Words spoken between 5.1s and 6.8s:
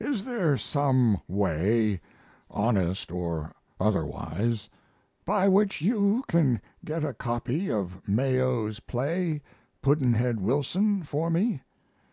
by which you can